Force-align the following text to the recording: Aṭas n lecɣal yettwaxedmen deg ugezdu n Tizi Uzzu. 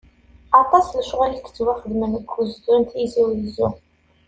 Aṭas 0.61 0.85
n 0.89 0.95
lecɣal 0.99 1.31
yettwaxedmen 1.35 2.11
deg 2.15 2.29
ugezdu 2.31 2.73
n 2.77 2.83
Tizi 2.89 3.23
Uzzu. 3.31 3.69